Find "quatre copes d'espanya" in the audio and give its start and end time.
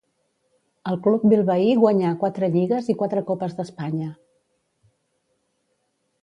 3.03-4.09